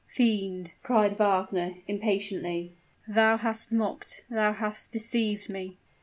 [0.07, 2.73] "Fiend!" cried Wagner, impatiently;
[3.07, 5.77] "thou hast mocked thou hast deceived me!"